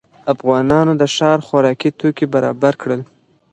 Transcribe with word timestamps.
افغانانو 0.33 0.93
د 1.01 1.03
ښار 1.15 1.39
خوراکي 1.47 1.89
توکي 1.99 2.25
برابر 2.33 2.73
کړل. 2.81 3.01